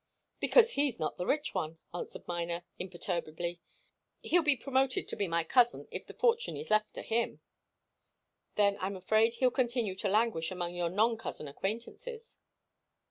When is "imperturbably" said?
2.79-3.61